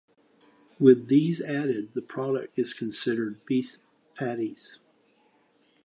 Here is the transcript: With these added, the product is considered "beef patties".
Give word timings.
With 0.79 1.09
these 1.09 1.39
added, 1.41 1.93
the 1.93 2.01
product 2.01 2.57
is 2.57 2.73
considered 2.73 3.45
"beef 3.45 3.77
patties". 4.15 4.79